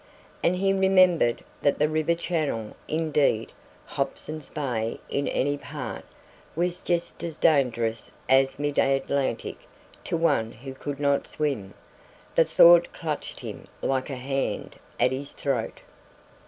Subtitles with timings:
[0.43, 3.53] And he remembered that the river channel indeed,
[3.85, 6.03] Hobson's Bay in any part
[6.55, 9.57] was just as dangerous as mid Atlantic
[10.05, 11.75] to one who could not swim.
[12.33, 15.81] The thought clutched him like a hand at his throat.